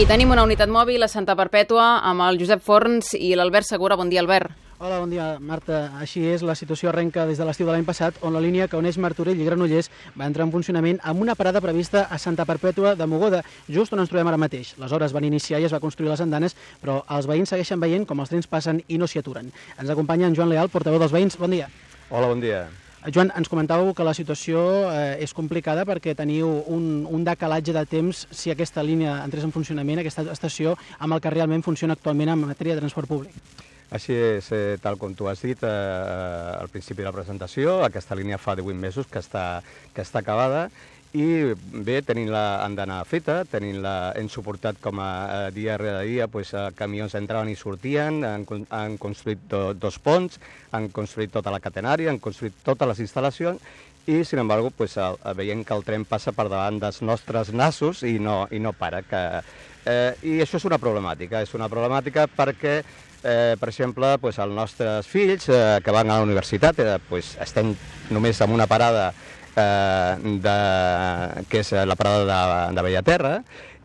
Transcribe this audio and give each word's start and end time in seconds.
I 0.00 0.06
tenim 0.08 0.30
una 0.32 0.46
unitat 0.46 0.70
mòbil 0.72 1.02
a 1.04 1.10
Santa 1.12 1.34
Perpètua 1.36 1.98
amb 2.08 2.22
el 2.24 2.38
Josep 2.40 2.62
Forns 2.64 3.10
i 3.18 3.34
l'Albert 3.36 3.66
Segura. 3.68 3.98
Bon 4.00 4.08
dia, 4.08 4.22
Albert. 4.22 4.48
Hola, 4.78 4.96
bon 5.02 5.12
dia, 5.12 5.26
Marta. 5.44 5.90
Així 6.00 6.22
és, 6.24 6.40
la 6.40 6.54
situació 6.56 6.88
arrenca 6.88 7.26
des 7.28 7.36
de 7.36 7.44
l'estiu 7.44 7.68
de 7.68 7.74
l'any 7.74 7.84
passat, 7.84 8.16
on 8.24 8.32
la 8.32 8.40
línia 8.40 8.64
que 8.64 8.80
uneix 8.80 8.96
Martorell 8.96 9.36
i 9.36 9.44
Granollers 9.44 9.92
va 10.16 10.24
entrar 10.24 10.48
en 10.48 10.56
funcionament 10.56 11.04
amb 11.04 11.20
una 11.20 11.36
parada 11.36 11.60
prevista 11.60 12.06
a 12.08 12.16
Santa 12.16 12.48
Perpètua 12.48 12.94
de 12.96 13.04
Mogoda, 13.04 13.44
just 13.68 13.92
on 13.92 14.00
ens 14.00 14.08
trobem 14.08 14.32
ara 14.32 14.40
mateix. 14.40 14.72
Les 14.80 14.96
hores 14.96 15.12
van 15.12 15.28
iniciar 15.28 15.60
i 15.60 15.68
es 15.68 15.76
va 15.76 15.84
construir 15.84 16.08
les 16.08 16.24
andanes, 16.24 16.56
però 16.80 17.02
els 17.04 17.28
veïns 17.28 17.52
segueixen 17.52 17.84
veient 17.84 18.08
com 18.08 18.24
els 18.24 18.32
trens 18.32 18.48
passen 18.48 18.80
i 18.88 18.96
no 18.96 19.04
s'hi 19.04 19.20
aturen. 19.20 19.52
Ens 19.76 19.90
acompanya 19.92 20.32
en 20.32 20.38
Joan 20.38 20.48
Leal, 20.48 20.72
portaveu 20.72 21.02
dels 21.02 21.12
veïns. 21.12 21.36
Bon 21.36 21.52
dia. 21.52 21.68
Hola, 22.08 22.32
bon 22.32 22.40
dia. 22.40 22.70
Joan, 23.08 23.30
ens 23.32 23.48
comentàveu 23.48 23.94
que 23.96 24.04
la 24.04 24.12
situació 24.12 24.60
eh, 24.90 25.22
és 25.24 25.32
complicada 25.32 25.86
perquè 25.88 26.12
teniu 26.16 26.50
un, 26.68 27.06
un 27.08 27.24
decalatge 27.24 27.72
de 27.72 27.84
temps 27.88 28.26
si 28.28 28.52
aquesta 28.52 28.84
línia 28.84 29.22
entrés 29.24 29.46
en 29.46 29.54
funcionament, 29.54 30.02
aquesta 30.02 30.26
estació, 30.28 30.74
amb 30.98 31.16
el 31.16 31.22
que 31.24 31.32
realment 31.32 31.64
funciona 31.64 31.96
actualment 31.96 32.34
en 32.34 32.44
matèria 32.44 32.76
de 32.76 32.84
transport 32.84 33.08
públic. 33.08 33.32
Així 33.90 34.12
és, 34.12 34.50
eh, 34.52 34.76
tal 34.84 35.00
com 35.00 35.16
tu 35.16 35.30
has 35.32 35.40
dit 35.40 35.64
eh, 35.64 35.70
al 36.60 36.68
principi 36.68 37.00
de 37.00 37.08
la 37.08 37.16
presentació, 37.16 37.80
aquesta 37.86 38.18
línia 38.20 38.38
fa 38.38 38.52
18 38.60 38.76
mesos 38.76 39.08
que 39.08 39.24
està, 39.24 39.62
que 39.96 40.04
està 40.04 40.20
acabada 40.20 40.68
i 41.12 41.52
bé, 41.82 41.96
tenint 42.06 42.28
la 42.30 42.62
andana 42.62 43.00
feta, 43.02 43.40
tenint 43.50 43.80
la, 43.82 44.12
hem 44.14 44.28
suportat 44.30 44.78
com 44.82 45.00
a, 45.02 45.50
dia 45.50 45.74
rere 45.80 46.04
dia, 46.06 46.28
pues, 46.30 46.52
a 46.54 46.68
camions 46.76 47.16
entraven 47.18 47.50
i 47.50 47.56
sortien, 47.58 48.22
han, 48.24 48.46
han 48.70 48.94
construït 49.00 49.42
do, 49.50 49.62
dos 49.74 49.98
ponts, 49.98 50.38
han 50.70 50.86
construït 50.94 51.32
tota 51.34 51.50
la 51.50 51.58
catenària, 51.58 52.12
han 52.12 52.22
construït 52.22 52.54
totes 52.62 52.92
les 52.92 53.02
instal·lacions 53.08 53.58
i, 54.06 54.22
sin 54.24 54.38
embargo, 54.38 54.70
pues, 54.70 54.96
el, 55.02 55.18
veiem 55.34 55.64
que 55.66 55.74
el 55.74 55.82
tren 55.84 56.06
passa 56.06 56.30
per 56.32 56.46
davant 56.48 56.78
dels 56.78 57.02
nostres 57.02 57.50
nassos 57.50 58.04
i 58.06 58.18
no, 58.22 58.44
i 58.54 58.62
no 58.62 58.72
para. 58.72 59.02
Que, 59.02 59.42
eh, 59.90 60.14
I 60.22 60.38
això 60.44 60.62
és 60.62 60.68
una 60.70 60.78
problemàtica, 60.78 61.42
és 61.42 61.58
una 61.58 61.68
problemàtica 61.72 62.28
perquè 62.30 62.78
eh, 63.24 63.56
per 63.58 63.68
exemple, 63.68 64.14
pues, 64.22 64.38
els 64.38 64.54
nostres 64.54 65.10
fills 65.10 65.48
eh, 65.50 65.80
que 65.84 65.90
van 65.94 66.10
a 66.10 66.20
la 66.20 66.28
universitat 66.28 66.78
eh, 66.78 66.96
pues, 67.08 67.34
estem 67.42 67.74
només 68.10 68.40
en 68.40 68.54
una 68.54 68.70
parada 68.70 69.10
eh, 69.56 70.16
de, 70.44 70.56
que 71.50 71.62
és 71.64 71.72
la 71.86 71.96
parada 71.98 72.24
de, 72.28 72.74
de 72.76 72.86
Bellaterra, 72.86 73.34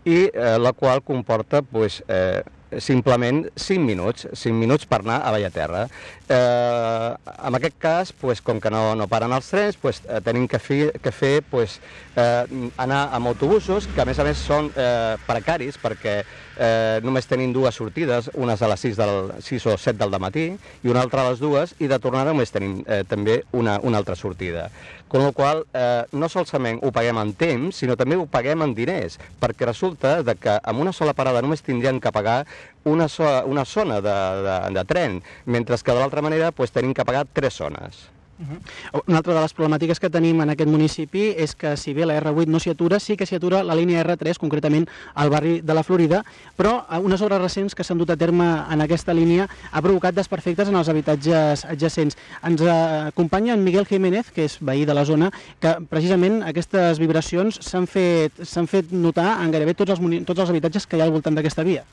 i 0.06 0.30
eh, 0.30 0.58
la 0.62 0.74
qual 0.74 1.02
comporta 1.04 1.62
pues, 1.64 2.04
eh, 2.08 2.44
simplement 2.80 3.46
5 3.56 3.86
minuts, 3.86 4.28
5 4.34 4.56
minuts 4.58 4.86
per 4.90 5.02
anar 5.04 5.22
a 5.24 5.32
Bellaterra. 5.32 5.86
Eh, 6.28 7.16
en 7.48 7.56
aquest 7.56 7.78
cas, 7.80 8.14
pues, 8.14 8.42
com 8.42 8.60
que 8.62 8.72
no, 8.74 8.96
no 8.98 9.08
paren 9.08 9.34
els 9.36 9.50
trens, 9.52 9.78
pues, 9.78 10.02
eh, 10.08 10.22
tenim 10.26 10.48
que 10.50 10.60
fer, 10.60 10.92
que 11.02 11.12
fer 11.14 11.44
pues, 11.50 11.80
eh, 12.16 12.72
anar 12.82 13.10
amb 13.14 13.30
autobusos, 13.30 13.88
que 13.88 14.02
a 14.02 14.08
més 14.10 14.20
a 14.20 14.26
més 14.26 14.42
són 14.42 14.72
eh, 14.76 15.16
precaris, 15.28 15.78
perquè 15.82 16.18
eh, 16.58 17.00
només 17.06 17.30
tenim 17.30 17.54
dues 17.54 17.78
sortides, 17.78 18.32
unes 18.34 18.62
a 18.62 18.72
les 18.72 18.86
6, 18.88 18.98
del, 18.98 19.32
6 19.46 19.70
o 19.70 19.78
7 19.78 20.00
del 20.02 20.20
matí 20.22 20.48
i 20.56 20.92
una 20.92 21.04
altra 21.06 21.26
a 21.26 21.32
les 21.32 21.44
dues, 21.44 21.76
i 21.80 21.90
de 21.92 22.00
tornada 22.02 22.34
només 22.34 22.54
tenim 22.54 22.82
eh, 22.88 23.04
també 23.08 23.44
una, 23.54 23.80
una 23.84 24.02
altra 24.02 24.16
sortida. 24.16 24.70
Con 25.08 25.24
la 25.24 25.32
qual 25.32 25.66
eh, 25.74 26.04
no 26.12 26.28
solament 26.28 26.82
ho 26.82 26.90
paguem 26.92 27.20
en 27.22 27.34
temps, 27.38 27.78
sinó 27.78 27.96
també 27.96 28.18
ho 28.18 28.26
paguem 28.26 28.66
en 28.66 28.74
diners, 28.76 29.20
perquè 29.40 29.68
resulta 29.70 30.18
de 30.26 30.34
que 30.36 30.58
amb 30.64 30.82
una 30.82 30.96
sola 30.96 31.14
parada 31.14 31.44
només 31.46 31.62
tindrien 31.64 32.02
que 32.02 32.12
pagar 32.12 32.42
una, 32.86 33.08
so 33.10 33.26
una 33.46 33.66
zona 33.66 34.02
de, 34.02 34.18
de, 34.46 34.74
de 34.74 34.86
tren, 34.86 35.24
mentre 35.46 35.78
que 35.78 35.92
de 35.92 36.00
l'altra 36.00 36.22
manera 36.22 36.52
pues, 36.52 36.72
tenim 36.72 36.94
que 36.94 37.06
pagar 37.06 37.28
tres 37.34 37.58
zones. 37.58 38.16
Uh 38.38 38.44
-huh. 38.44 39.02
Una 39.08 39.18
altra 39.18 39.34
de 39.34 39.42
les 39.42 39.56
problemàtiques 39.56 39.98
que 39.98 40.10
tenim 40.10 40.42
en 40.42 40.50
aquest 40.50 40.70
municipi 40.70 41.34
és 41.38 41.56
que 41.56 41.78
si 41.78 41.94
bé 41.94 42.06
la 42.06 42.20
R8 42.20 42.48
no 42.48 42.60
s'hi 42.60 42.70
atura, 42.70 43.00
sí 43.00 43.16
que 43.16 43.26
s'hi 43.26 43.36
atura 43.36 43.64
la 43.64 43.76
línia 43.76 44.04
R3, 44.04 44.38
concretament 44.38 44.90
al 45.14 45.30
barri 45.30 45.62
de 45.62 45.74
la 45.74 45.84
Florida, 45.84 46.26
però 46.58 46.86
unes 47.00 47.22
obres 47.22 47.40
recents 47.40 47.74
que 47.76 47.84
s'han 47.84 47.98
dut 47.98 48.10
a 48.10 48.18
terme 48.18 48.66
en 48.70 48.82
aquesta 48.82 49.14
línia 49.14 49.48
ha 49.72 49.82
provocat 49.82 50.14
desperfectes 50.14 50.68
en 50.68 50.76
els 50.76 50.90
habitatges 50.90 51.64
adjacents. 51.64 52.18
Ens 52.44 52.62
acompanya 52.62 53.54
en 53.54 53.64
Miguel 53.64 53.86
Jiménez, 53.86 54.32
que 54.32 54.44
és 54.44 54.58
veí 54.60 54.86
de 54.86 54.94
la 54.94 55.06
zona, 55.06 55.32
que 55.62 55.78
precisament 55.90 56.44
aquestes 56.44 57.00
vibracions 57.00 57.60
s'han 57.62 57.88
fet, 57.88 58.34
fet 58.68 58.92
notar 58.92 59.42
en 59.44 59.52
gairebé 59.52 59.74
tots 59.76 59.92
els, 59.92 60.26
tots 60.26 60.40
els 60.40 60.50
habitatges 60.50 60.86
que 60.86 60.98
hi 60.98 61.02
ha 61.02 61.06
al 61.06 61.12
voltant 61.12 61.36
d'aquesta 61.36 61.64
via. 61.64 61.86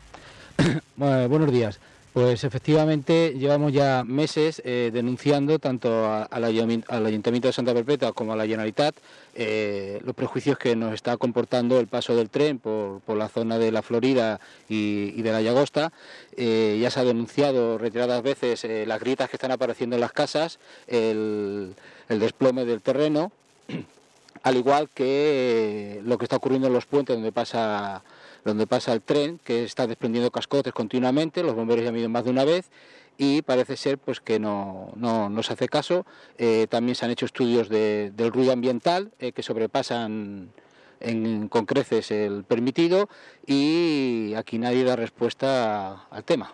Bueno, 0.96 1.28
buenos 1.28 1.52
días. 1.52 1.80
Pues 2.12 2.44
efectivamente 2.44 3.34
llevamos 3.38 3.72
ya 3.72 4.04
meses 4.04 4.60
eh, 4.66 4.90
denunciando 4.92 5.58
tanto 5.58 6.06
al 6.30 6.44
Ayuntamiento 6.44 7.48
de 7.48 7.52
Santa 7.54 7.72
Perpetua 7.72 8.12
como 8.12 8.34
a 8.34 8.36
la 8.36 8.44
Generalitat 8.44 8.94
eh, 9.34 9.98
los 10.04 10.14
prejuicios 10.14 10.58
que 10.58 10.76
nos 10.76 10.92
está 10.92 11.16
comportando 11.16 11.80
el 11.80 11.86
paso 11.86 12.14
del 12.14 12.28
tren 12.28 12.58
por, 12.58 13.00
por 13.00 13.16
la 13.16 13.28
zona 13.28 13.58
de 13.58 13.72
la 13.72 13.80
Florida 13.80 14.40
y, 14.68 15.22
de 15.22 15.32
la 15.32 15.40
Llagosta. 15.40 15.90
Eh, 16.36 16.78
ya 16.80 16.90
se 16.90 17.00
ha 17.00 17.04
denunciado 17.04 17.78
retiradas 17.78 18.22
veces 18.22 18.64
eh, 18.64 18.84
las 18.86 19.00
grietas 19.00 19.30
que 19.30 19.36
están 19.36 19.50
apareciendo 19.50 19.96
en 19.96 20.00
las 20.00 20.12
casas, 20.12 20.58
el, 20.86 21.74
desplome 22.08 22.66
del 22.66 22.82
terreno, 22.82 23.32
al 24.42 24.56
igual 24.56 24.90
que 24.90 25.04
eh, 25.06 26.02
lo 26.04 26.18
que 26.18 26.26
está 26.26 26.36
ocurriendo 26.36 26.68
en 26.68 26.74
los 26.74 26.84
puentes 26.84 27.16
donde 27.16 27.32
pasa 27.32 28.02
donde 28.44 28.66
pasa 28.66 28.92
el 28.92 29.02
tren, 29.02 29.38
que 29.42 29.64
está 29.64 29.86
desprendiendo 29.86 30.30
cascotes 30.30 30.72
continuamente, 30.72 31.42
los 31.42 31.54
bomberos 31.54 31.84
ya 31.84 31.90
han 31.90 31.96
ido 31.96 32.08
más 32.08 32.24
de 32.24 32.30
una 32.30 32.44
vez 32.44 32.70
y 33.18 33.42
parece 33.42 33.76
ser 33.76 33.98
pues 33.98 34.20
que 34.20 34.38
no, 34.38 34.92
no, 34.96 35.28
no 35.30 35.42
se 35.42 35.52
hace 35.52 35.68
caso. 35.68 36.06
Eh, 36.38 36.66
también 36.68 36.94
se 36.94 37.04
han 37.04 37.10
hecho 37.10 37.26
estudios 37.26 37.68
de, 37.68 38.12
del 38.14 38.32
ruido 38.32 38.52
ambiental 38.52 39.12
eh, 39.18 39.32
que 39.32 39.42
sobrepasan 39.42 40.50
en, 41.00 41.48
con 41.48 41.66
creces 41.66 42.10
el 42.10 42.44
permitido 42.44 43.08
y 43.46 44.34
aquí 44.34 44.58
nadie 44.58 44.84
da 44.84 44.96
respuesta 44.96 46.06
al 46.10 46.24
tema. 46.24 46.52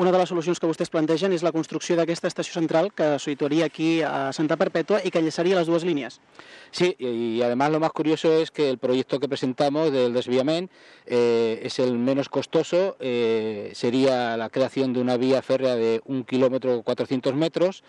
Una 0.00 0.12
de 0.12 0.16
les 0.16 0.30
solucions 0.30 0.56
que 0.56 0.64
vostès 0.64 0.88
plantegen 0.88 1.34
és 1.36 1.42
la 1.44 1.50
construcció 1.52 1.92
d'aquesta 1.98 2.30
estació 2.30 2.54
central 2.54 2.86
que 2.96 3.18
situaria 3.20 3.66
aquí 3.68 4.00
a 4.00 4.32
Santa 4.32 4.56
Perpètua 4.56 5.02
y 5.04 5.10
que 5.10 5.20
enllaçaria 5.20 5.58
las 5.58 5.66
dos 5.66 5.84
líneas. 5.84 6.22
Sí, 6.70 6.96
y 6.98 7.42
además 7.42 7.70
lo 7.70 7.80
más 7.80 7.92
curioso 7.92 8.32
es 8.32 8.50
que 8.50 8.70
el 8.70 8.78
proyecto 8.78 9.20
que 9.20 9.28
presentamos 9.28 9.92
del 9.92 10.14
desviamiento 10.14 10.72
eh, 11.04 11.60
es 11.64 11.78
el 11.80 11.98
menos 11.98 12.30
costoso, 12.30 12.96
eh, 12.98 13.72
sería 13.74 14.38
la 14.38 14.48
creación 14.48 14.94
de 14.94 15.02
una 15.02 15.18
vía 15.18 15.42
férrea 15.42 15.76
de 15.76 16.00
un 16.06 16.24
kilómetro 16.24 16.80
400 16.80 17.34
metros 17.34 17.84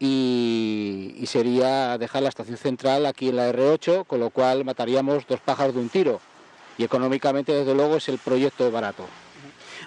y, 0.00 1.14
y 1.16 1.26
sería 1.26 1.98
dejar 1.98 2.22
la 2.24 2.30
estación 2.30 2.56
central 2.56 3.06
aquí 3.06 3.28
en 3.28 3.36
la 3.36 3.52
R8, 3.52 4.06
con 4.08 4.18
lo 4.18 4.30
cual 4.30 4.64
mataríamos 4.64 5.24
dos 5.28 5.38
pájaros 5.38 5.76
de 5.76 5.82
un 5.82 5.88
tiro. 5.88 6.20
Y 6.78 6.82
económicamente, 6.82 7.52
desde 7.52 7.76
luego, 7.76 7.98
es 7.98 8.08
el 8.08 8.18
proyecto 8.18 8.72
barato. 8.72 9.06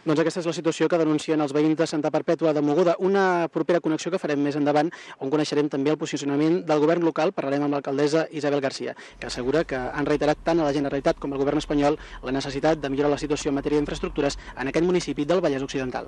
Doncs 0.07 0.22
aquesta 0.23 0.40
és 0.40 0.45
la 0.47 0.53
situació 0.56 0.88
que 0.88 0.97
denuncien 1.01 1.41
els 1.44 1.51
veïns 1.51 1.75
de 1.75 1.85
Santa 1.91 2.07
Perpètua 2.16 2.53
de 2.56 2.62
Moguda. 2.63 2.94
Una 3.03 3.50
propera 3.51 3.81
connexió 3.84 4.07
que 4.13 4.19
farem 4.22 4.40
més 4.40 4.56
endavant, 4.56 4.88
on 5.19 5.34
coneixerem 5.34 5.68
també 5.68 5.91
el 5.91 5.97
posicionament 6.00 6.62
del 6.69 6.79
govern 6.79 7.03
local. 7.03 7.34
Parlarem 7.35 7.66
amb 7.66 7.75
l'alcaldessa 7.75 8.23
Isabel 8.31 8.63
Garcia, 8.63 8.94
que 9.19 9.28
assegura 9.28 9.66
que 9.67 9.75
han 9.75 10.07
reiterat 10.07 10.40
tant 10.47 10.62
a 10.62 10.69
la 10.69 10.72
Generalitat 10.72 11.19
com 11.19 11.35
al 11.35 11.41
govern 11.44 11.59
espanyol 11.59 12.00
la 12.23 12.31
necessitat 12.31 12.79
de 12.79 12.88
millorar 12.94 13.12
la 13.12 13.19
situació 13.19 13.51
en 13.51 13.59
matèria 13.59 13.81
d'infraestructures 13.81 14.40
en 14.56 14.72
aquest 14.72 14.88
municipi 14.88 15.25
del 15.28 15.44
Vallès 15.44 15.67
Occidental. 15.67 16.06